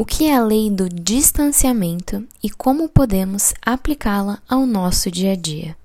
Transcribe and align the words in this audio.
O 0.00 0.04
que 0.04 0.26
é 0.26 0.36
a 0.36 0.44
lei 0.44 0.70
do 0.70 0.88
distanciamento 0.88 2.24
e 2.40 2.48
como 2.48 2.88
podemos 2.88 3.52
aplicá-la 3.60 4.40
ao 4.48 4.64
nosso 4.64 5.10
dia 5.10 5.32
a 5.32 5.34
dia? 5.34 5.76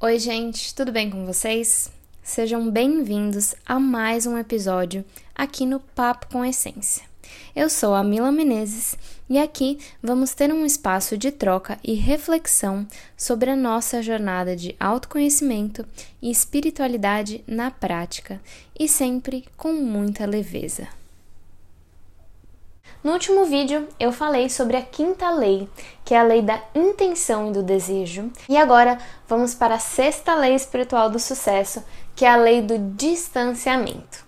Oi, 0.00 0.18
gente, 0.18 0.74
tudo 0.74 0.90
bem 0.90 1.08
com 1.08 1.24
vocês? 1.24 1.88
Sejam 2.20 2.68
bem-vindos 2.68 3.54
a 3.64 3.78
mais 3.78 4.26
um 4.26 4.36
episódio 4.36 5.04
aqui 5.34 5.66
no 5.66 5.80
Papo 5.80 6.28
com 6.30 6.44
Essência. 6.44 7.04
Eu 7.54 7.68
sou 7.68 7.94
a 7.94 8.04
Mila 8.04 8.30
Menezes 8.30 8.96
e 9.28 9.38
aqui 9.38 9.78
vamos 10.02 10.34
ter 10.34 10.52
um 10.52 10.64
espaço 10.64 11.16
de 11.16 11.32
troca 11.32 11.78
e 11.82 11.94
reflexão 11.94 12.86
sobre 13.16 13.50
a 13.50 13.56
nossa 13.56 14.02
jornada 14.02 14.54
de 14.54 14.76
autoconhecimento 14.78 15.84
e 16.20 16.30
espiritualidade 16.30 17.42
na 17.46 17.70
prática 17.70 18.40
e 18.78 18.88
sempre 18.88 19.44
com 19.56 19.72
muita 19.72 20.26
leveza. 20.26 20.88
No 23.02 23.12
último 23.12 23.44
vídeo 23.44 23.86
eu 24.00 24.10
falei 24.10 24.48
sobre 24.48 24.76
a 24.76 24.82
quinta 24.82 25.30
lei, 25.30 25.68
que 26.04 26.14
é 26.14 26.18
a 26.18 26.22
lei 26.22 26.40
da 26.40 26.62
intenção 26.74 27.50
e 27.50 27.52
do 27.52 27.62
desejo, 27.62 28.30
e 28.48 28.56
agora 28.56 28.98
vamos 29.28 29.54
para 29.54 29.74
a 29.74 29.78
sexta 29.78 30.34
lei 30.34 30.54
espiritual 30.54 31.10
do 31.10 31.18
sucesso, 31.18 31.84
que 32.16 32.24
é 32.24 32.28
a 32.28 32.36
lei 32.36 32.62
do 32.62 32.78
distanciamento. 32.96 34.23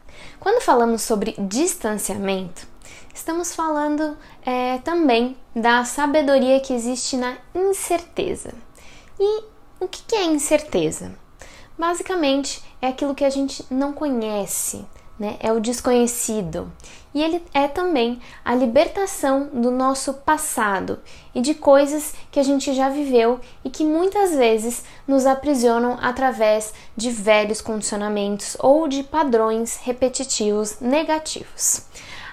Quando 0.46 0.62
falamos 0.62 1.02
sobre 1.02 1.34
distanciamento, 1.36 2.68
estamos 3.12 3.52
falando 3.52 4.16
é, 4.44 4.78
também 4.78 5.36
da 5.52 5.84
sabedoria 5.84 6.60
que 6.60 6.72
existe 6.72 7.16
na 7.16 7.36
incerteza. 7.52 8.54
E 9.18 9.42
o 9.80 9.88
que 9.88 10.14
é 10.14 10.22
incerteza? 10.22 11.12
Basicamente 11.76 12.62
é 12.80 12.86
aquilo 12.86 13.12
que 13.12 13.24
a 13.24 13.28
gente 13.28 13.66
não 13.68 13.92
conhece, 13.92 14.86
né? 15.18 15.36
É 15.40 15.52
o 15.52 15.60
desconhecido. 15.60 16.70
E 17.14 17.22
ele 17.22 17.42
é 17.54 17.66
também 17.66 18.20
a 18.44 18.54
libertação 18.54 19.48
do 19.50 19.70
nosso 19.70 20.12
passado 20.12 20.98
e 21.34 21.40
de 21.40 21.54
coisas 21.54 22.12
que 22.30 22.38
a 22.38 22.42
gente 22.42 22.74
já 22.74 22.90
viveu 22.90 23.40
e 23.64 23.70
que 23.70 23.86
muitas 23.86 24.34
vezes 24.36 24.84
nos 25.08 25.24
aprisionam 25.24 25.96
através 26.02 26.74
de 26.94 27.10
velhos 27.10 27.62
condicionamentos 27.62 28.54
ou 28.60 28.86
de 28.86 29.02
padrões 29.02 29.78
repetitivos 29.82 30.78
negativos. 30.78 31.86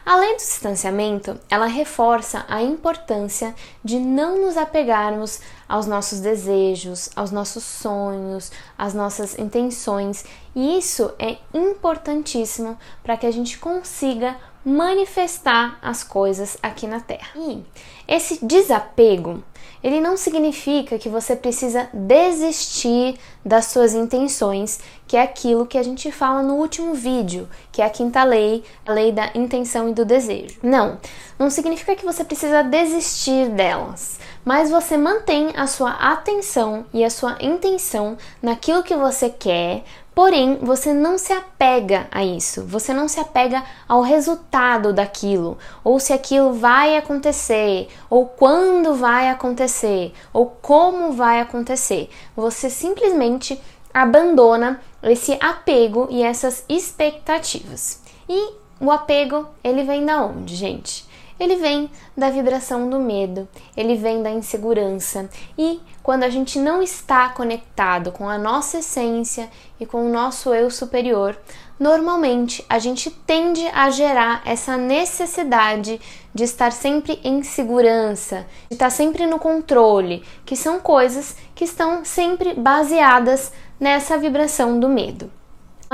Além 0.05 0.33
do 0.33 0.37
distanciamento, 0.37 1.39
ela 1.49 1.65
reforça 1.65 2.45
a 2.49 2.61
importância 2.61 3.55
de 3.81 3.99
não 3.99 4.41
nos 4.41 4.57
apegarmos 4.57 5.39
aos 5.67 5.85
nossos 5.85 6.19
desejos, 6.19 7.09
aos 7.15 7.31
nossos 7.31 7.63
sonhos, 7.63 8.51
às 8.77 8.93
nossas 8.93 9.39
intenções, 9.39 10.25
e 10.53 10.77
isso 10.77 11.13
é 11.17 11.37
importantíssimo 11.53 12.77
para 13.01 13.15
que 13.15 13.25
a 13.25 13.31
gente 13.31 13.57
consiga 13.57 14.35
manifestar 14.65 15.77
as 15.81 16.03
coisas 16.03 16.57
aqui 16.61 16.87
na 16.87 16.99
Terra. 16.99 17.31
E 17.35 17.63
esse 18.07 18.45
desapego, 18.45 19.43
ele 19.83 19.99
não 19.99 20.15
significa 20.15 20.97
que 20.97 21.09
você 21.09 21.35
precisa 21.35 21.89
desistir 21.93 23.17
das 23.45 23.65
suas 23.65 23.93
intenções, 23.93 24.79
que 25.05 25.17
é 25.17 25.21
aquilo 25.21 25.65
que 25.65 25.77
a 25.77 25.83
gente 25.83 26.11
fala 26.11 26.41
no 26.41 26.55
último 26.55 26.93
vídeo, 26.93 27.49
que 27.71 27.81
é 27.81 27.85
a 27.85 27.89
quinta 27.89 28.23
lei, 28.23 28.63
a 28.85 28.93
lei 28.93 29.11
da 29.11 29.31
intenção 29.35 29.89
e 29.89 29.93
do 29.93 30.05
desejo. 30.05 30.57
Não, 30.63 30.97
não 31.37 31.49
significa 31.49 31.95
que 31.95 32.05
você 32.05 32.23
precisa 32.23 32.63
desistir 32.63 33.49
delas, 33.49 34.19
mas 34.45 34.69
você 34.69 34.95
mantém 34.97 35.51
a 35.55 35.67
sua 35.67 35.91
atenção 35.91 36.85
e 36.93 37.03
a 37.03 37.09
sua 37.09 37.37
intenção 37.41 38.17
naquilo 38.41 38.83
que 38.83 38.95
você 38.95 39.29
quer, 39.29 39.83
Porém, 40.15 40.59
você 40.61 40.93
não 40.93 41.17
se 41.17 41.33
apega 41.33 42.07
a 42.11 42.23
isso, 42.23 42.63
você 42.63 42.93
não 42.93 43.07
se 43.07 43.19
apega 43.19 43.63
ao 43.87 44.01
resultado 44.01 44.93
daquilo, 44.93 45.57
ou 45.83 45.99
se 45.99 46.13
aquilo 46.13 46.53
vai 46.53 46.95
acontecer, 46.95 47.87
ou 48.09 48.27
quando 48.27 48.93
vai 48.93 49.29
acontecer, 49.29 50.13
ou 50.31 50.45
como 50.61 51.13
vai 51.13 51.39
acontecer. 51.39 52.09
Você 52.35 52.69
simplesmente 52.69 53.59
abandona 53.91 54.79
esse 55.01 55.37
apego 55.41 56.07
e 56.11 56.21
essas 56.21 56.63
expectativas. 56.69 58.01
E 58.29 58.53
o 58.79 58.91
apego, 58.91 59.47
ele 59.63 59.83
vem 59.83 60.05
da 60.05 60.23
onde, 60.23 60.55
gente? 60.55 61.11
Ele 61.39 61.55
vem 61.55 61.89
da 62.15 62.29
vibração 62.29 62.89
do 62.89 62.99
medo, 62.99 63.47
ele 63.75 63.95
vem 63.95 64.21
da 64.21 64.29
insegurança. 64.29 65.29
E 65.57 65.81
quando 66.01 66.23
a 66.23 66.29
gente 66.29 66.59
não 66.59 66.81
está 66.81 67.29
conectado 67.29 68.11
com 68.11 68.27
a 68.27 68.37
nossa 68.37 68.79
essência 68.79 69.49
e 69.79 69.85
com 69.85 70.05
o 70.05 70.11
nosso 70.11 70.53
eu 70.53 70.69
superior, 70.69 71.37
normalmente 71.79 72.63
a 72.69 72.79
gente 72.79 73.09
tende 73.09 73.65
a 73.73 73.89
gerar 73.89 74.41
essa 74.45 74.77
necessidade 74.77 75.99
de 76.33 76.43
estar 76.43 76.71
sempre 76.71 77.19
em 77.23 77.43
segurança, 77.43 78.45
de 78.69 78.75
estar 78.75 78.89
sempre 78.89 79.25
no 79.25 79.39
controle, 79.39 80.23
que 80.45 80.55
são 80.55 80.79
coisas 80.79 81.35
que 81.53 81.63
estão 81.63 82.03
sempre 82.03 82.53
baseadas 82.53 83.51
nessa 83.79 84.17
vibração 84.17 84.79
do 84.79 84.87
medo. 84.87 85.29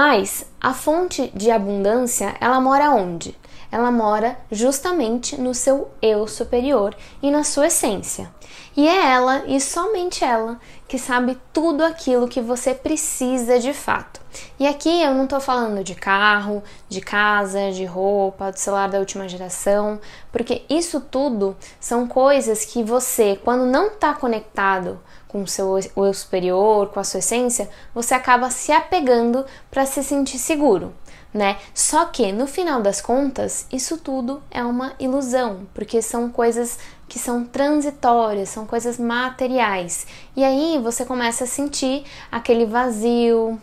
Mas 0.02 0.46
a 0.62 0.74
fonte 0.74 1.30
de 1.36 1.52
abundância, 1.52 2.34
ela 2.40 2.62
mora 2.62 2.90
onde? 2.90 3.36
ela 3.70 3.92
mora 3.92 4.38
justamente 4.50 5.40
no 5.40 5.54
seu 5.54 5.90
eu 6.02 6.26
superior 6.26 6.96
e 7.22 7.30
na 7.30 7.44
sua 7.44 7.68
essência. 7.68 8.32
E 8.76 8.88
é 8.88 9.12
ela 9.12 9.44
e 9.46 9.60
somente 9.60 10.24
ela 10.24 10.58
que 10.88 10.98
sabe 10.98 11.38
tudo 11.54 11.84
aquilo 11.84 12.30
que 12.30 12.42
você 12.42 12.74
precisa 12.74 13.60
de 13.60 13.74
fato. 13.74 14.19
E 14.60 14.68
aqui 14.68 15.02
eu 15.02 15.14
não 15.14 15.24
estou 15.24 15.40
falando 15.40 15.84
de 15.84 15.96
carro, 15.96 16.64
de 16.88 17.02
casa, 17.02 17.72
de 17.72 17.86
roupa, 17.86 18.52
do 18.52 18.60
celular 18.60 18.90
da 18.90 19.00
última 19.00 19.28
geração, 19.28 20.00
porque 20.32 20.64
isso 20.70 21.02
tudo 21.02 21.56
são 21.80 22.08
coisas 22.08 22.66
que 22.66 22.84
você, 22.84 23.40
quando 23.44 23.66
não 23.66 23.88
está 23.88 24.14
conectado 24.14 25.00
com 25.28 25.44
o 25.44 25.48
seu 25.48 25.80
eu 25.96 26.14
superior, 26.14 26.90
com 26.90 27.00
a 27.00 27.04
sua 27.04 27.20
essência, 27.20 27.70
você 27.94 28.14
acaba 28.14 28.50
se 28.50 28.72
apegando 28.72 29.46
para 29.70 29.86
se 29.86 30.04
sentir 30.04 30.40
seguro 30.40 30.94
né? 31.34 31.58
Só 31.74 32.06
que 32.06 32.32
no 32.32 32.48
final 32.48 32.82
das 32.82 33.02
contas, 33.02 33.68
isso 33.72 33.98
tudo 33.98 34.42
é 34.50 34.64
uma 34.64 34.94
ilusão, 35.00 35.68
porque 35.74 36.02
são 36.02 36.30
coisas 36.30 36.80
que 37.08 37.20
são 37.20 37.44
transitórias, 37.44 38.50
são 38.50 38.66
coisas 38.66 39.00
materiais. 39.00 40.06
E 40.36 40.44
aí 40.44 40.80
você 40.82 41.06
começa 41.06 41.44
a 41.44 41.48
sentir 41.48 42.04
aquele 42.32 42.66
vazio, 42.66 43.60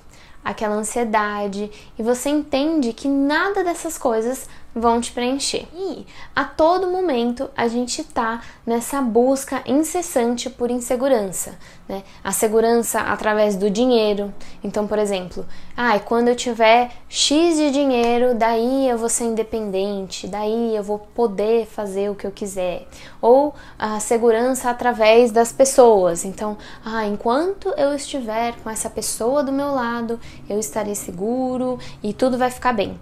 aquela 0.46 0.76
ansiedade, 0.76 1.68
e 1.98 2.02
você 2.04 2.28
entende 2.28 2.92
que 2.92 3.08
nada 3.08 3.64
dessas 3.64 3.98
coisas 3.98 4.48
vão 4.76 5.00
te 5.00 5.10
preencher. 5.10 5.66
E 5.74 6.06
a 6.34 6.44
todo 6.44 6.86
momento 6.86 7.48
a 7.56 7.66
gente 7.66 8.04
tá 8.04 8.42
nessa 8.66 9.00
busca 9.00 9.62
incessante 9.66 10.50
por 10.50 10.70
insegurança, 10.70 11.58
né? 11.88 12.02
A 12.22 12.30
segurança 12.30 13.00
através 13.00 13.56
do 13.56 13.70
dinheiro. 13.70 14.32
Então, 14.62 14.86
por 14.86 14.98
exemplo, 14.98 15.46
ah, 15.74 15.98
quando 16.00 16.28
eu 16.28 16.36
tiver 16.36 16.90
X 17.08 17.56
de 17.56 17.70
dinheiro, 17.70 18.34
daí 18.34 18.86
eu 18.86 18.98
vou 18.98 19.08
ser 19.08 19.24
independente, 19.24 20.28
daí 20.28 20.76
eu 20.76 20.82
vou 20.82 20.98
poder 20.98 21.66
fazer 21.66 22.10
o 22.10 22.14
que 22.14 22.26
eu 22.26 22.30
quiser. 22.30 22.86
Ou 23.22 23.54
a 23.78 23.98
segurança 23.98 24.68
através 24.68 25.30
das 25.30 25.52
pessoas. 25.52 26.24
Então, 26.24 26.58
ah, 26.84 27.06
enquanto 27.06 27.68
eu 27.78 27.94
estiver 27.94 28.54
com 28.62 28.68
essa 28.68 28.90
pessoa 28.90 29.42
do 29.42 29.52
meu 29.52 29.72
lado, 29.72 30.20
eu 30.50 30.58
estarei 30.58 30.94
seguro 30.94 31.78
e 32.02 32.12
tudo 32.12 32.36
vai 32.36 32.50
ficar 32.50 32.74
bem. 32.74 32.98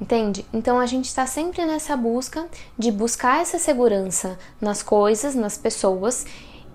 Entende? 0.00 0.46
Então 0.52 0.78
a 0.78 0.86
gente 0.86 1.06
está 1.06 1.26
sempre 1.26 1.64
nessa 1.66 1.96
busca 1.96 2.46
de 2.78 2.90
buscar 2.92 3.40
essa 3.40 3.58
segurança 3.58 4.38
nas 4.60 4.82
coisas, 4.82 5.34
nas 5.34 5.58
pessoas 5.58 6.24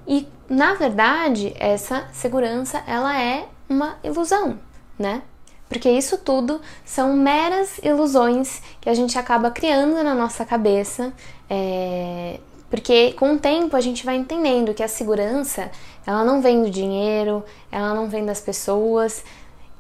e 0.05 0.27
na 0.49 0.73
verdade 0.73 1.53
essa 1.57 2.07
segurança 2.11 2.83
ela 2.85 3.17
é 3.19 3.47
uma 3.69 3.97
ilusão, 4.03 4.59
né? 4.99 5.21
Porque 5.69 5.89
isso 5.89 6.17
tudo 6.17 6.61
são 6.85 7.13
meras 7.13 7.79
ilusões 7.81 8.61
que 8.81 8.89
a 8.89 8.93
gente 8.93 9.17
acaba 9.17 9.49
criando 9.49 10.03
na 10.03 10.13
nossa 10.13 10.45
cabeça, 10.45 11.13
é... 11.49 12.39
porque 12.69 13.13
com 13.13 13.33
o 13.33 13.39
tempo 13.39 13.75
a 13.75 13.81
gente 13.81 14.05
vai 14.05 14.17
entendendo 14.17 14.73
que 14.73 14.83
a 14.83 14.87
segurança 14.87 15.71
ela 16.05 16.25
não 16.25 16.41
vem 16.41 16.61
do 16.61 16.69
dinheiro, 16.69 17.43
ela 17.71 17.93
não 17.93 18.09
vem 18.09 18.25
das 18.25 18.41
pessoas 18.41 19.23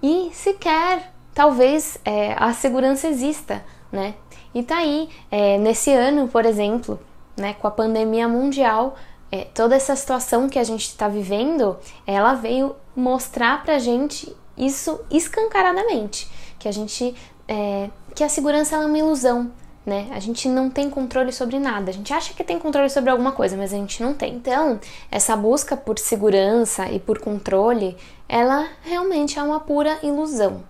e 0.01 0.31
sequer 0.33 1.12
talvez 1.33 1.97
é, 2.05 2.35
a 2.37 2.53
segurança 2.53 3.07
exista, 3.07 3.63
né? 3.91 4.15
E 4.53 4.61
tá 4.61 4.77
aí, 4.77 5.09
é, 5.31 5.57
nesse 5.57 5.91
ano, 5.91 6.27
por 6.27 6.45
exemplo, 6.45 6.99
né, 7.35 7.53
com 7.53 7.67
a 7.67 7.71
pandemia 7.71 8.27
mundial, 8.27 8.95
é, 9.31 9.45
toda 9.45 9.75
essa 9.75 9.95
situação 9.95 10.47
que 10.47 10.59
a 10.59 10.63
gente 10.63 10.87
está 10.87 11.07
vivendo, 11.07 11.75
ela 12.05 12.35
veio 12.35 12.75
mostrar 12.95 13.63
pra 13.63 13.79
gente 13.79 14.35
isso 14.55 14.99
escancaradamente, 15.09 16.29
que 16.59 16.67
a 16.67 16.71
gente, 16.71 17.15
é, 17.47 17.89
que 18.13 18.23
a 18.23 18.29
segurança 18.29 18.75
é 18.75 18.79
uma 18.79 18.97
ilusão, 18.97 19.51
né? 19.83 20.07
A 20.11 20.19
gente 20.19 20.47
não 20.47 20.69
tem 20.69 20.89
controle 20.89 21.31
sobre 21.31 21.59
nada. 21.59 21.89
A 21.89 21.93
gente 21.93 22.13
acha 22.13 22.33
que 22.33 22.43
tem 22.43 22.57
controle 22.59 22.89
sobre 22.89 23.09
alguma 23.09 23.31
coisa, 23.31 23.57
mas 23.57 23.73
a 23.73 23.75
gente 23.75 24.01
não 24.01 24.13
tem. 24.13 24.35
Então, 24.35 24.79
essa 25.11 25.35
busca 25.35 25.75
por 25.75 25.99
segurança 25.99 26.89
e 26.89 26.99
por 26.99 27.19
controle, 27.19 27.97
ela 28.29 28.67
realmente 28.83 29.37
é 29.37 29.43
uma 29.43 29.59
pura 29.59 29.97
ilusão. 30.03 30.63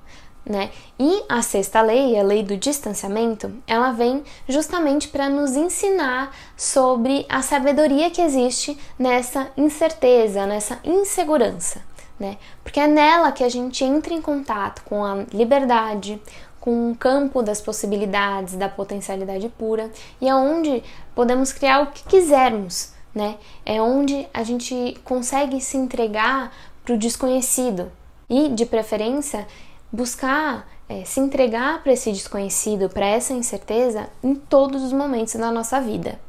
Né? 0.45 0.72
E 1.00 1.24
a 1.30 1.42
sexta 1.42 1.81
lei, 1.81 2.19
a 2.19 2.24
lei 2.24 2.44
do 2.44 2.57
distanciamento, 2.57 3.50
ela 3.66 3.92
vem 3.92 4.24
justamente 4.48 5.07
para 5.07 5.30
nos 5.30 5.56
ensinar 5.56 6.36
sobre 6.57 7.25
a 7.30 7.42
sabedoria 7.42 8.12
que 8.12 8.22
existe 8.22 8.78
nessa 9.00 9.50
incerteza, 9.56 10.45
nessa 10.45 10.80
insegurança, 10.84 11.81
né? 12.19 12.38
Porque 12.62 12.81
é 12.81 12.88
nela 12.88 13.31
que 13.31 13.42
a 13.42 13.48
gente 13.48 13.86
entra 13.86 14.13
em 14.13 14.22
contato 14.22 14.84
com 14.84 15.06
a 15.06 15.24
liberdade, 15.31 16.22
com 16.63 16.92
o 16.92 16.95
campo 16.95 17.44
das 17.44 17.60
possibilidades, 17.60 18.56
da 18.56 18.69
potencialidade 18.69 19.50
pura 19.50 19.92
e 20.22 20.30
é 20.30 20.34
onde 20.34 20.81
podemos 21.13 21.51
criar 21.51 21.81
o 21.81 21.88
que 21.88 22.04
quisermos, 22.04 22.94
né? 23.13 23.38
É 23.66 23.81
onde 23.81 24.25
a 24.34 24.44
gente 24.44 24.98
consegue 25.04 25.60
se 25.60 25.75
entregar 25.75 26.54
para 26.84 26.95
o 26.95 26.98
desconhecido 26.98 27.92
e, 28.30 28.48
de 28.48 28.66
preferência, 28.66 29.45
buscar 29.94 30.68
é, 30.90 31.06
se 31.06 31.19
entregar 31.19 31.84
para 31.84 31.94
esse 31.94 32.12
desconhecido, 32.12 32.90
para 32.90 33.06
essa 33.06 33.34
incerteza 33.34 34.10
em 34.24 34.34
todos 34.36 34.84
os 34.84 34.92
momentos 34.92 35.36
da 35.36 35.51
nossa 35.51 35.80
vida. 35.80 36.19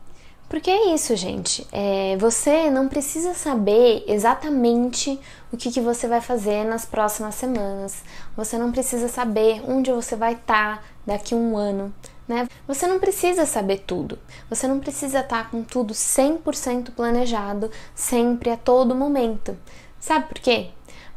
Porque 0.49 0.71
é 0.71 0.95
isso, 0.95 1.17
gente. 1.17 1.67
É, 1.73 2.17
você 2.19 2.71
não 2.71 2.87
precisa 2.87 3.35
saber 3.35 4.05
exatamente 4.07 5.19
o 5.51 5.57
que, 5.57 5.73
que 5.73 5.81
você 5.81 6.07
vai 6.07 6.21
fazer 6.21 6.65
nas 6.65 6.85
próximas 6.85 7.35
semanas. 7.35 8.05
Você 8.37 8.57
não 8.59 8.71
precisa 8.71 9.09
saber 9.09 9.63
onde 9.67 9.91
você 9.91 10.15
vai 10.15 10.35
estar 10.35 10.77
tá 10.77 10.83
daqui 11.07 11.35
a 11.35 11.37
um 11.37 11.57
ano. 11.57 11.93
Né? 12.29 12.47
Você 12.69 12.87
não 12.87 13.01
precisa 13.01 13.47
saber 13.47 13.81
tudo. 13.87 14.19
Você 14.49 14.69
não 14.69 14.79
precisa 14.79 15.21
estar 15.21 15.45
tá 15.45 15.51
com 15.51 15.63
tudo 15.63 15.93
100% 15.93 16.93
planejado 16.93 17.71
sempre 17.95 18.51
a 18.51 18.57
todo 18.57 18.95
momento. 18.95 19.57
Sabe 19.99 20.29
por 20.29 20.39
quê? 20.39 20.69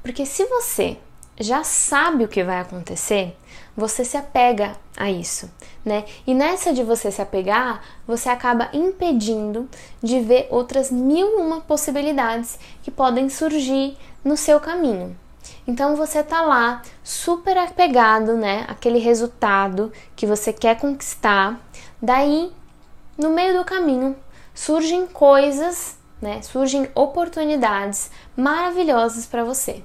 Porque 0.02 0.26
se 0.26 0.46
você 0.46 0.98
já 1.40 1.64
sabe 1.64 2.24
o 2.24 2.28
que 2.28 2.44
vai 2.44 2.60
acontecer, 2.60 3.38
você 3.76 4.04
se 4.04 4.18
apega 4.18 4.76
a 4.98 5.12
isso, 5.12 5.50
né? 5.86 6.06
E 6.26 6.34
nessa 6.34 6.74
de 6.74 6.84
você 6.84 7.12
se 7.12 7.22
apegar, 7.22 7.82
você 8.08 8.28
acaba 8.28 8.70
impedindo 8.74 9.70
de 10.02 10.20
ver 10.20 10.48
outras 10.50 10.90
mil 10.90 11.40
uma 11.40 11.62
possibilidades 11.62 12.58
que 12.82 12.90
podem 12.90 13.30
surgir 13.30 13.96
no 14.24 14.36
seu 14.36 14.60
caminho. 14.60 15.16
Então 15.68 15.96
você 15.96 16.24
tá 16.24 16.42
lá 16.42 16.82
super 17.04 17.56
apegado, 17.56 18.36
né? 18.36 18.66
Aquele 18.68 18.98
resultado 18.98 19.92
que 20.16 20.26
você 20.26 20.52
quer 20.52 20.80
conquistar. 20.80 21.62
Daí, 22.02 22.52
no 23.16 23.30
meio 23.30 23.58
do 23.58 23.64
caminho, 23.64 24.16
surgem 24.56 25.06
coisas, 25.06 25.98
né? 26.20 26.42
Surgem 26.42 26.90
oportunidades 26.96 28.10
maravilhosas 28.36 29.28
para 29.28 29.44
você 29.44 29.84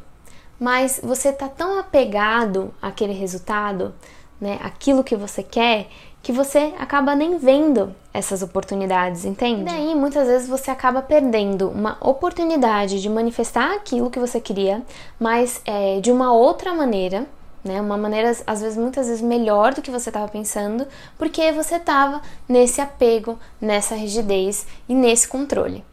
mas 0.59 1.01
você 1.03 1.31
está 1.31 1.49
tão 1.49 1.79
apegado 1.79 2.73
àquele 2.81 3.13
resultado, 3.13 3.95
né, 4.41 4.59
aquilo 4.63 5.05
que 5.05 5.17
você 5.17 5.43
quer, 5.43 5.89
que 6.23 6.33
você 6.33 6.73
acaba 6.79 7.15
nem 7.15 7.37
vendo 7.37 7.95
essas 8.15 8.43
oportunidades, 8.43 9.25
entende? 9.25 9.63
E 9.63 9.65
daí 9.65 9.95
muitas 9.95 10.29
vezes 10.29 10.49
você 10.49 10.71
acaba 10.71 11.03
perdendo 11.03 11.69
uma 11.69 11.97
oportunidade 12.01 13.03
de 13.03 13.09
manifestar 13.09 13.75
aquilo 13.75 14.11
que 14.11 14.21
você 14.21 14.41
queria, 14.41 14.83
mas 15.19 15.61
é, 15.65 15.99
de 16.01 16.13
uma 16.13 16.33
outra 16.33 16.73
maneira, 16.75 17.27
né? 17.65 17.81
Uma 17.81 17.97
maneira 17.97 18.37
às 18.47 18.61
vezes 18.61 18.79
muitas 18.79 19.09
vezes 19.09 19.23
melhor 19.23 19.75
do 19.75 19.83
que 19.83 19.91
você 19.91 20.11
estava 20.11 20.29
pensando, 20.29 20.87
porque 21.19 21.51
você 21.53 21.77
estava 21.77 22.21
nesse 22.49 22.81
apego, 22.81 23.39
nessa 23.61 23.95
rigidez 23.95 24.67
e 24.89 24.95
nesse 24.95 25.27
controle. 25.27 25.85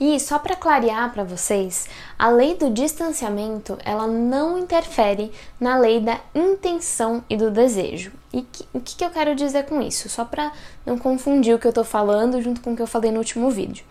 E 0.00 0.18
só 0.20 0.38
para 0.38 0.54
clarear 0.54 1.12
para 1.12 1.24
vocês, 1.24 1.86
a 2.18 2.28
lei 2.28 2.54
do 2.54 2.70
distanciamento 2.70 3.76
ela 3.84 4.06
não 4.06 4.58
interfere 4.58 5.32
na 5.58 5.76
lei 5.76 6.00
da 6.00 6.20
intenção 6.34 7.24
e 7.28 7.36
do 7.36 7.50
desejo. 7.50 8.12
E 8.32 8.46
o 8.72 8.80
que, 8.80 8.96
que 8.96 9.04
eu 9.04 9.10
quero 9.10 9.34
dizer 9.34 9.64
com 9.66 9.82
isso? 9.82 10.08
Só 10.08 10.24
para 10.24 10.52
não 10.86 10.96
confundir 10.96 11.54
o 11.54 11.58
que 11.58 11.66
eu 11.66 11.70
estou 11.70 11.84
falando 11.84 12.40
junto 12.40 12.60
com 12.60 12.72
o 12.72 12.76
que 12.76 12.82
eu 12.82 12.86
falei 12.86 13.10
no 13.10 13.18
último 13.18 13.50
vídeo. 13.50 13.84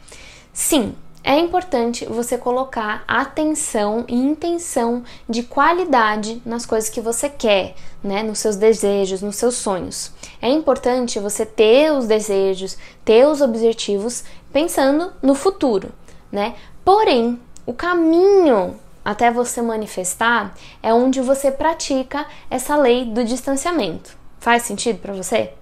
Sim, 0.54 0.96
é 1.24 1.38
importante 1.38 2.06
você 2.06 2.38
colocar 2.38 3.04
atenção 3.06 4.06
e 4.08 4.16
intenção 4.16 5.04
de 5.28 5.44
qualidade 5.44 6.42
nas 6.46 6.66
coisas 6.66 6.90
que 6.90 7.02
você 7.02 7.28
quer, 7.28 7.76
né? 8.02 8.24
Nos 8.24 8.40
seus 8.40 8.56
desejos, 8.56 9.22
nos 9.22 9.36
seus 9.36 9.56
sonhos. 9.56 10.14
É 10.42 10.50
importante 10.50 11.20
você 11.20 11.46
ter 11.46 11.92
os 11.92 12.08
desejos, 12.08 12.78
ter 13.04 13.28
os 13.28 13.42
objetivos 13.42 14.24
pensando 14.58 15.14
no 15.22 15.36
futuro, 15.36 15.94
né? 16.32 16.56
Porém, 16.84 17.40
o 17.64 17.74
caminho 17.74 18.76
até 19.06 19.30
você 19.30 19.62
manifestar 19.62 20.56
é 20.82 20.92
onde 20.92 21.22
você 21.22 21.52
pratica 21.52 22.26
essa 22.50 22.76
lei 22.76 23.06
do 23.06 23.24
distanciamento. 23.24 24.18
Faz 24.40 24.64
sentido 24.64 24.98
para 24.98 25.14
você? 25.14 25.54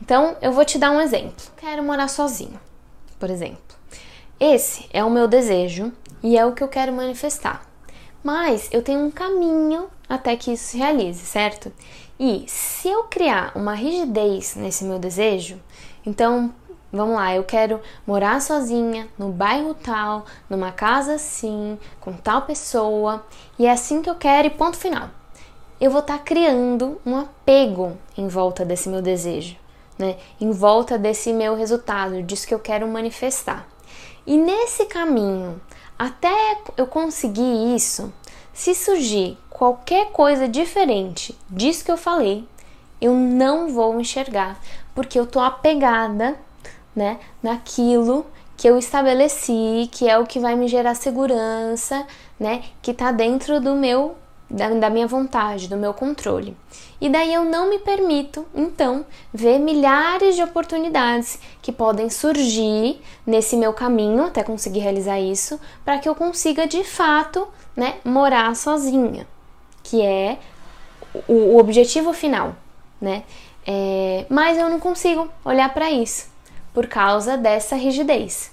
Então, 0.00 0.38
eu 0.40 0.52
vou 0.52 0.64
te 0.64 0.78
dar 0.78 0.90
um 0.90 1.02
exemplo. 1.02 1.34
Quero 1.58 1.82
morar 1.82 2.08
sozinho, 2.08 2.58
por 3.18 3.28
exemplo. 3.28 3.76
Esse 4.40 4.88
é 4.90 5.04
o 5.04 5.10
meu 5.10 5.28
desejo 5.28 5.92
e 6.22 6.38
é 6.38 6.46
o 6.46 6.52
que 6.52 6.64
eu 6.64 6.68
quero 6.68 6.94
manifestar. 6.94 7.68
Mas 8.24 8.70
eu 8.72 8.80
tenho 8.80 9.00
um 9.00 9.10
caminho 9.10 9.88
até 10.08 10.34
que 10.34 10.50
isso 10.50 10.64
se 10.64 10.78
realize, 10.78 11.26
certo? 11.26 11.70
E 12.18 12.46
se 12.48 12.88
eu 12.88 13.04
criar 13.04 13.52
uma 13.54 13.74
rigidez 13.74 14.56
nesse 14.56 14.84
meu 14.84 14.98
desejo, 14.98 15.60
então 16.06 16.54
Vamos 16.92 17.14
lá, 17.14 17.32
eu 17.34 17.44
quero 17.44 17.80
morar 18.04 18.42
sozinha 18.42 19.08
no 19.16 19.28
bairro 19.28 19.74
tal, 19.74 20.24
numa 20.48 20.72
casa 20.72 21.14
assim, 21.14 21.78
com 22.00 22.12
tal 22.12 22.42
pessoa, 22.42 23.24
e 23.56 23.64
é 23.64 23.70
assim 23.70 24.02
que 24.02 24.10
eu 24.10 24.16
quero 24.16 24.48
e 24.48 24.50
ponto 24.50 24.76
final. 24.76 25.08
Eu 25.80 25.90
vou 25.90 26.00
estar 26.00 26.18
tá 26.18 26.24
criando 26.24 27.00
um 27.06 27.16
apego 27.16 27.96
em 28.18 28.26
volta 28.26 28.64
desse 28.64 28.88
meu 28.88 29.00
desejo, 29.00 29.56
né? 29.96 30.16
Em 30.40 30.50
volta 30.50 30.98
desse 30.98 31.32
meu 31.32 31.54
resultado, 31.54 32.22
disso 32.24 32.46
que 32.46 32.54
eu 32.54 32.58
quero 32.58 32.88
manifestar. 32.88 33.68
E 34.26 34.36
nesse 34.36 34.86
caminho, 34.86 35.60
até 35.96 36.58
eu 36.76 36.88
conseguir 36.88 37.74
isso, 37.74 38.12
se 38.52 38.74
surgir 38.74 39.38
qualquer 39.48 40.10
coisa 40.10 40.48
diferente 40.48 41.38
disso 41.48 41.84
que 41.84 41.92
eu 41.92 41.96
falei, 41.96 42.44
eu 43.00 43.14
não 43.14 43.68
vou 43.68 43.98
enxergar, 44.00 44.60
porque 44.94 45.18
eu 45.18 45.24
tô 45.24 45.38
apegada 45.38 46.36
né, 46.94 47.18
naquilo 47.42 48.26
que 48.56 48.68
eu 48.68 48.76
estabeleci, 48.76 49.88
que 49.90 50.08
é 50.08 50.18
o 50.18 50.26
que 50.26 50.38
vai 50.38 50.54
me 50.54 50.68
gerar 50.68 50.94
segurança, 50.94 52.06
né, 52.38 52.62
que 52.82 52.90
está 52.90 53.10
dentro 53.10 53.60
do 53.60 53.74
meu 53.74 54.16
da, 54.50 54.68
da, 54.68 54.90
minha 54.90 55.06
vontade, 55.06 55.68
do 55.68 55.76
meu 55.76 55.94
controle. 55.94 56.56
E 57.00 57.08
daí 57.08 57.32
eu 57.32 57.44
não 57.44 57.70
me 57.70 57.78
permito, 57.78 58.44
então, 58.54 59.06
ver 59.32 59.58
milhares 59.58 60.34
de 60.34 60.42
oportunidades 60.42 61.38
que 61.62 61.70
podem 61.70 62.10
surgir 62.10 63.00
nesse 63.24 63.56
meu 63.56 63.72
caminho 63.72 64.24
até 64.24 64.42
conseguir 64.42 64.80
realizar 64.80 65.20
isso, 65.20 65.58
para 65.84 65.98
que 65.98 66.08
eu 66.08 66.14
consiga 66.14 66.66
de 66.66 66.82
fato, 66.82 67.46
né, 67.76 67.94
morar 68.04 68.54
sozinha, 68.56 69.26
que 69.82 70.02
é 70.02 70.36
o, 71.28 71.54
o 71.54 71.58
objetivo 71.58 72.12
final, 72.12 72.54
né? 73.00 73.22
É, 73.66 74.26
mas 74.28 74.58
eu 74.58 74.68
não 74.68 74.80
consigo 74.80 75.28
olhar 75.44 75.72
para 75.72 75.90
isso 75.90 76.30
por 76.72 76.86
causa 76.86 77.36
dessa 77.36 77.76
rigidez. 77.76 78.50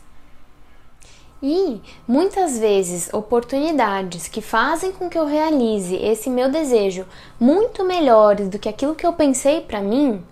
E 1.41 1.79
muitas 2.07 2.57
vezes 2.57 3.13
oportunidades 3.13 4.27
que 4.27 4.41
fazem 4.41 4.91
com 4.91 5.07
que 5.07 5.17
eu 5.17 5.25
realize 5.25 5.95
esse 5.95 6.29
meu 6.31 6.49
desejo 6.49 7.05
muito 7.39 7.83
melhores 7.83 8.49
do 8.49 8.57
que 8.57 8.67
aquilo 8.67 8.95
que 8.95 9.05
eu 9.05 9.13
pensei 9.13 9.61
para 9.61 9.79
mim, 9.79 10.23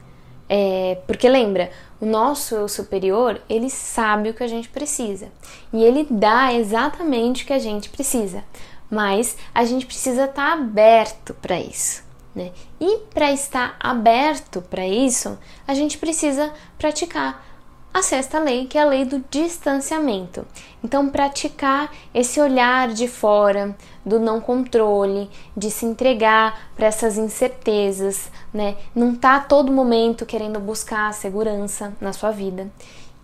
é, 0.49 0.97
porque 1.05 1.29
lembra, 1.29 1.69
o 2.01 2.05
nosso 2.07 2.55
eu 2.55 2.67
superior 2.67 3.39
ele 3.47 3.69
sabe 3.69 4.29
o 4.29 4.33
que 4.33 4.43
a 4.43 4.47
gente 4.47 4.67
precisa 4.69 5.27
e 5.71 5.83
ele 5.83 6.07
dá 6.09 6.51
exatamente 6.53 7.43
o 7.43 7.47
que 7.47 7.53
a 7.53 7.59
gente 7.59 7.89
precisa, 7.89 8.43
mas 8.89 9.37
a 9.53 9.63
gente 9.63 9.85
precisa 9.85 10.25
estar 10.25 10.33
tá 10.33 10.53
aberto 10.53 11.35
para 11.35 11.59
isso. 11.59 12.03
Né? 12.33 12.51
E 12.81 12.97
para 13.13 13.31
estar 13.31 13.77
aberto 13.79 14.61
para 14.61 14.85
isso, 14.85 15.37
a 15.67 15.73
gente 15.73 15.97
precisa 15.97 16.51
praticar 16.77 17.54
a 17.95 18.01
sexta 18.01 18.39
lei, 18.39 18.67
que 18.67 18.77
é 18.77 18.81
a 18.81 18.85
lei 18.85 19.05
do 19.05 19.23
distanciamento. 19.31 20.45
Então, 20.83 21.07
praticar 21.07 21.89
esse 22.13 22.41
olhar 22.41 22.89
de 22.89 23.07
fora, 23.07 23.73
do 24.05 24.19
não 24.19 24.41
controle, 24.41 25.29
de 25.55 25.71
se 25.71 25.85
entregar 25.85 26.71
para 26.75 26.87
essas 26.87 27.17
incertezas, 27.17 28.29
né? 28.53 28.75
Não 28.93 29.15
tá 29.15 29.37
a 29.37 29.39
todo 29.39 29.71
momento 29.71 30.25
querendo 30.25 30.59
buscar 30.59 31.13
segurança 31.13 31.95
na 32.01 32.11
sua 32.11 32.31
vida. 32.31 32.69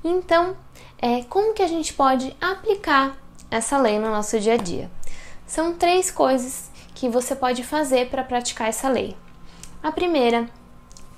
Então, 0.02 0.56
é, 1.02 1.24
como 1.24 1.54
que 1.54 1.62
a 1.62 1.68
gente 1.68 1.94
pode 1.94 2.34
aplicar 2.40 3.18
essa 3.52 3.78
lei 3.78 4.00
no 4.00 4.10
nosso 4.10 4.40
dia 4.40 4.54
a 4.54 4.58
dia? 4.58 4.90
São 5.46 5.74
três 5.74 6.10
coisas 6.10 6.72
que 6.96 7.10
você 7.10 7.36
pode 7.36 7.62
fazer 7.62 8.10
para 8.10 8.24
praticar 8.24 8.70
essa 8.70 8.88
lei. 8.88 9.18
A 9.84 9.92
primeira 9.92 10.50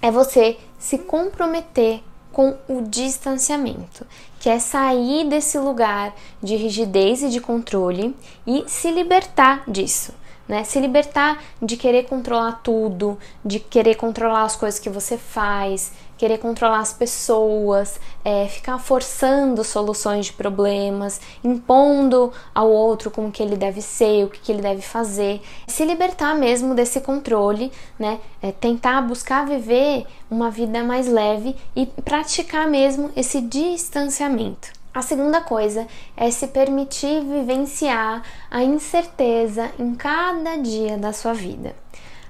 é 0.01 0.09
você 0.09 0.57
se 0.79 0.97
comprometer 0.97 2.01
com 2.33 2.57
o 2.67 2.81
distanciamento, 2.81 4.05
que 4.39 4.49
é 4.49 4.59
sair 4.59 5.29
desse 5.29 5.57
lugar 5.57 6.13
de 6.41 6.57
rigidez 6.57 7.23
e 7.23 7.29
de 7.29 7.39
controle 7.39 8.13
e 8.45 8.65
se 8.67 8.91
libertar 8.91 9.63
disso 9.65 10.11
né? 10.47 10.63
Se 10.63 10.79
libertar 10.79 11.41
de 11.61 11.77
querer 11.77 12.03
controlar 12.03 12.61
tudo, 12.63 13.17
de 13.43 13.59
querer 13.59 13.95
controlar 13.95 14.43
as 14.43 14.55
coisas 14.55 14.79
que 14.79 14.89
você 14.89 15.17
faz, 15.17 15.91
querer 16.17 16.37
controlar 16.37 16.79
as 16.79 16.93
pessoas, 16.93 17.99
é, 18.23 18.47
ficar 18.47 18.77
forçando 18.77 19.63
soluções 19.63 20.27
de 20.27 20.33
problemas, 20.33 21.19
impondo 21.43 22.31
ao 22.53 22.69
outro 22.69 23.11
como 23.11 23.31
que 23.31 23.41
ele 23.41 23.55
deve 23.55 23.81
ser, 23.81 24.25
o 24.25 24.29
que, 24.29 24.39
que 24.39 24.51
ele 24.51 24.61
deve 24.61 24.81
fazer. 24.81 25.41
Se 25.67 25.83
libertar 25.85 26.35
mesmo 26.35 26.75
desse 26.75 27.01
controle, 27.01 27.71
né? 27.97 28.19
É, 28.41 28.51
tentar 28.51 29.01
buscar 29.01 29.45
viver 29.45 30.05
uma 30.29 30.49
vida 30.49 30.83
mais 30.83 31.07
leve 31.07 31.55
e 31.75 31.85
praticar 31.85 32.67
mesmo 32.67 33.11
esse 33.15 33.41
distanciamento. 33.41 34.82
A 34.93 35.01
segunda 35.01 35.41
coisa 35.41 35.87
é 36.15 36.29
se 36.29 36.45
permitir 36.47 37.21
vivenciar 37.21 38.21
a 38.51 38.63
incerteza 38.63 39.71
em 39.79 39.95
cada 39.95 40.55
dia 40.57 40.99
da 40.99 41.11
sua 41.11 41.33
vida. 41.33 41.75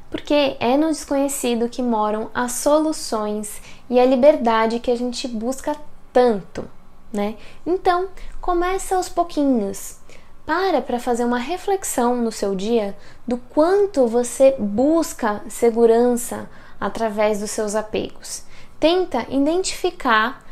Porque 0.10 0.55
é 0.62 0.77
no 0.77 0.88
desconhecido 0.88 1.67
que 1.67 1.82
moram 1.84 2.29
as 2.34 2.53
soluções 2.53 3.62
e 3.89 4.00
a 4.00 4.05
liberdade 4.05 4.79
que 4.79 4.91
a 4.91 4.96
gente 4.96 5.27
busca 5.27 5.75
tanto, 6.13 6.65
né? 7.12 7.36
Então, 7.65 8.08
começa 8.39 8.96
aos 8.96 9.10
pouquinhos. 9.10 9.98
Para 10.46 10.82
para 10.82 11.00
fazer 11.00 11.25
uma 11.25 11.39
reflexão 11.39 12.15
no 12.15 12.32
seu 12.32 12.55
dia 12.55 12.96
do 13.27 13.38
quanto 13.38 14.08
você 14.08 14.55
busca 14.58 15.41
segurança 15.50 16.50
através 16.79 17.39
dos 17.39 17.51
seus 17.51 17.75
apegos. 17.75 18.43
Tenta 18.79 19.25
identificar 19.29 20.42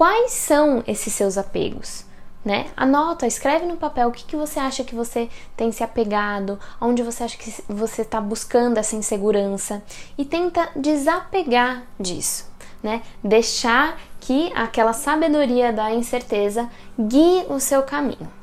quais 0.00 0.30
são 0.30 0.82
esses 0.86 1.12
seus 1.12 1.36
apegos. 1.36 2.06
Né? 2.42 2.68
Anota, 2.74 3.26
escreve 3.26 3.66
no 3.66 3.76
papel 3.76 4.08
o 4.08 4.12
que, 4.12 4.24
que 4.24 4.34
você 4.34 4.58
acha 4.58 4.82
que 4.82 4.94
você 4.94 5.28
tem 5.54 5.70
se 5.70 5.84
apegado, 5.84 6.58
onde 6.80 7.02
você 7.02 7.22
acha 7.22 7.36
que 7.36 7.54
você 7.68 8.00
está 8.00 8.18
buscando 8.18 8.78
essa 8.78 8.96
insegurança 8.96 9.82
e 10.16 10.24
tenta 10.24 10.70
desapegar 10.74 11.82
disso, 12.00 12.50
né? 12.82 13.02
Deixar 13.22 14.00
que 14.18 14.50
aquela 14.54 14.94
sabedoria 14.94 15.70
da 15.70 15.92
incerteza 15.92 16.66
guie 16.98 17.44
o 17.50 17.60
seu 17.60 17.82
caminho. 17.82 18.39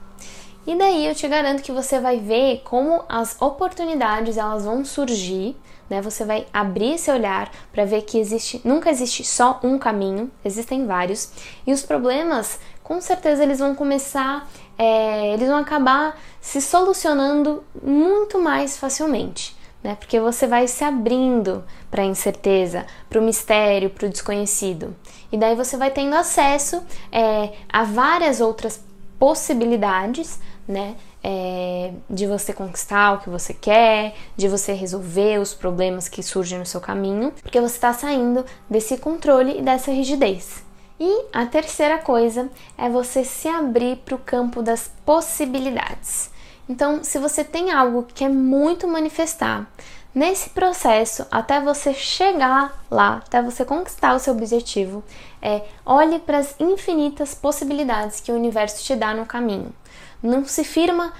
E 0.68 0.76
daí 0.76 1.08
eu 1.08 1.16
te 1.16 1.28
garanto 1.28 1.64
que 1.64 1.72
você 1.72 2.00
vai 2.00 2.20
ver 2.20 2.62
como 2.64 3.04
as 3.10 3.42
oportunidades 3.42 4.38
elas 4.38 4.66
vão 4.66 4.86
surgir 4.86 5.56
né? 5.90 6.02
Você 6.02 6.26
vai 6.26 6.46
abrir 6.54 6.94
esse 6.94 7.10
olhar 7.10 7.52
para 7.72 7.86
ver 7.86 8.02
que 8.04 8.18
existe, 8.20 8.62
nunca 8.64 8.90
existe 8.90 9.24
só 9.24 9.60
um 9.64 9.78
caminho, 9.78 10.30
existem 10.44 10.86
vários, 10.86 11.32
e 11.66 11.74
os 11.74 11.84
problemas, 11.84 12.60
com 12.84 13.00
certeza, 13.02 13.44
eles 13.44 13.60
vão 13.60 13.74
começar, 13.74 14.50
é, 14.78 15.34
eles 15.34 15.48
vão 15.48 15.58
acabar 15.58 16.20
se 16.42 16.62
solucionando 16.62 17.64
muito 17.82 18.40
mais 18.40 18.78
facilmente. 18.78 19.56
Né? 19.84 19.96
Porque 19.96 20.20
você 20.20 20.48
vai 20.48 20.68
se 20.68 20.84
abrindo 20.84 21.64
para 21.90 22.02
a 22.02 22.06
incerteza, 22.06 22.86
para 23.10 23.20
o 23.20 23.24
mistério, 23.24 23.90
para 23.90 24.08
o 24.08 24.10
desconhecido. 24.10 24.96
E 25.32 25.38
daí 25.38 25.56
você 25.56 25.78
vai 25.78 25.92
tendo 25.92 26.16
acesso 26.16 26.82
é, 27.12 27.54
a 27.72 27.84
várias 27.84 28.42
outras 28.42 28.84
possibilidades, 29.20 30.40
né? 30.68 30.96
é, 31.30 31.92
de 32.10 32.26
você 32.26 32.54
conquistar 32.54 33.14
o 33.14 33.20
que 33.20 33.30
você 33.30 33.54
quer, 33.54 34.16
de 34.38 34.48
você 34.48 34.72
resolver 34.72 35.40
os 35.40 35.54
problemas 35.54 36.08
que 36.08 36.24
surgem 36.24 36.58
no 36.58 36.66
seu 36.66 36.80
caminho, 36.80 37.34
porque 37.42 37.60
você 37.60 37.76
está 37.76 37.92
saindo 37.92 38.46
desse 38.70 38.98
controle 38.98 39.60
e 39.60 39.62
dessa 39.62 39.92
rigidez. 39.92 40.64
E 40.98 41.26
a 41.34 41.46
terceira 41.46 41.98
coisa 41.98 42.50
é 42.78 42.90
você 42.90 43.26
se 43.26 43.48
abrir 43.48 43.98
para 43.98 44.16
o 44.16 44.20
campo 44.20 44.64
das 44.64 44.90
possibilidades. 45.06 46.32
Então, 46.70 47.04
se 47.04 47.20
você 47.20 47.44
tem 47.44 47.72
algo 47.72 48.04
que 48.04 48.14
quer 48.14 48.30
muito 48.30 48.88
manifestar, 48.88 49.70
nesse 50.16 50.50
processo, 50.52 51.26
até 51.30 51.60
você 51.60 51.94
chegar 51.94 52.84
lá, 52.90 53.22
até 53.26 53.42
você 53.42 53.66
conquistar 53.66 54.16
o 54.16 54.20
seu 54.20 54.34
objetivo, 54.34 55.04
é, 55.42 55.62
olhe 55.86 56.20
para 56.20 56.38
as 56.38 56.56
infinitas 56.58 57.36
possibilidades 57.36 58.22
que 58.22 58.32
o 58.32 58.36
universo 58.36 58.82
te 58.84 58.96
dá 58.96 59.14
no 59.14 59.26
caminho 59.26 59.74
não 60.22 60.46
se 60.46 60.64
firma 60.64 61.14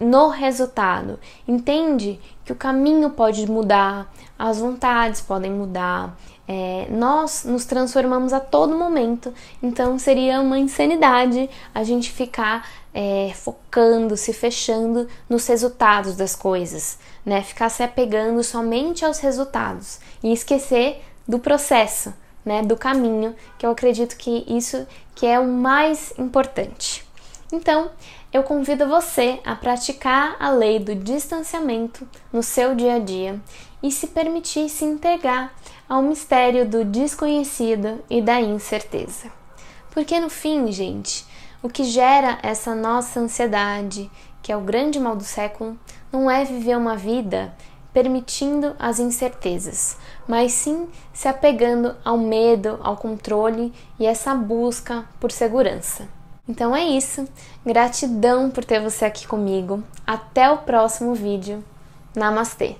no 0.00 0.28
resultado. 0.28 1.18
Entende 1.46 2.18
que 2.44 2.52
o 2.52 2.56
caminho 2.56 3.10
pode 3.10 3.48
mudar, 3.50 4.10
as 4.38 4.58
vontades 4.58 5.20
podem 5.20 5.50
mudar. 5.50 6.16
É, 6.48 6.88
nós 6.90 7.44
nos 7.44 7.64
transformamos 7.64 8.32
a 8.32 8.40
todo 8.40 8.76
momento, 8.76 9.32
então 9.62 9.96
seria 10.00 10.40
uma 10.40 10.58
insanidade 10.58 11.48
a 11.72 11.84
gente 11.84 12.10
ficar 12.10 12.68
é, 12.92 13.30
focando, 13.36 14.16
se 14.16 14.32
fechando 14.32 15.06
nos 15.28 15.46
resultados 15.46 16.16
das 16.16 16.34
coisas, 16.34 16.98
né? 17.24 17.40
Ficar 17.42 17.68
se 17.68 17.84
apegando 17.84 18.42
somente 18.42 19.04
aos 19.04 19.20
resultados 19.20 20.00
e 20.24 20.32
esquecer 20.32 21.00
do 21.28 21.38
processo, 21.38 22.12
né? 22.44 22.62
Do 22.62 22.76
caminho, 22.76 23.36
que 23.56 23.64
eu 23.64 23.70
acredito 23.70 24.16
que 24.16 24.44
isso 24.48 24.84
que 25.14 25.26
é 25.26 25.38
o 25.38 25.46
mais 25.46 26.12
importante. 26.18 27.06
Então, 27.52 27.90
eu 28.32 28.44
convido 28.44 28.86
você 28.86 29.40
a 29.44 29.56
praticar 29.56 30.36
a 30.38 30.50
lei 30.50 30.78
do 30.78 30.94
distanciamento 30.94 32.06
no 32.32 32.42
seu 32.42 32.76
dia 32.76 32.94
a 32.94 32.98
dia 33.00 33.40
e 33.82 33.90
se 33.90 34.06
permitir 34.06 34.68
se 34.68 34.84
entregar 34.84 35.52
ao 35.88 36.00
mistério 36.00 36.64
do 36.64 36.84
desconhecido 36.84 37.98
e 38.08 38.22
da 38.22 38.40
incerteza. 38.40 39.32
Porque 39.90 40.20
no 40.20 40.30
fim, 40.30 40.70
gente, 40.70 41.26
o 41.60 41.68
que 41.68 41.82
gera 41.82 42.38
essa 42.42 42.72
nossa 42.72 43.18
ansiedade, 43.18 44.08
que 44.40 44.52
é 44.52 44.56
o 44.56 44.60
grande 44.60 45.00
mal 45.00 45.16
do 45.16 45.24
século, 45.24 45.76
não 46.12 46.30
é 46.30 46.44
viver 46.44 46.76
uma 46.76 46.96
vida 46.96 47.52
permitindo 47.92 48.76
as 48.78 49.00
incertezas, 49.00 49.96
mas 50.28 50.52
sim 50.52 50.88
se 51.12 51.26
apegando 51.26 51.96
ao 52.04 52.16
medo, 52.16 52.78
ao 52.84 52.96
controle 52.96 53.72
e 53.98 54.06
essa 54.06 54.32
busca 54.36 55.04
por 55.18 55.32
segurança. 55.32 56.19
Então 56.48 56.74
é 56.74 56.84
isso. 56.84 57.28
Gratidão 57.64 58.50
por 58.50 58.64
ter 58.64 58.80
você 58.80 59.04
aqui 59.04 59.26
comigo. 59.26 59.82
Até 60.06 60.50
o 60.50 60.58
próximo 60.58 61.14
vídeo. 61.14 61.64
Namastê! 62.14 62.76